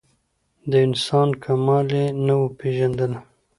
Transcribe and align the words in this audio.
د 0.69 0.71
انسان 0.87 1.29
کمال 1.43 1.87
یې 1.97 2.05
نه 2.25 2.33
وو 2.39 2.47
پېژندلی 2.59 3.19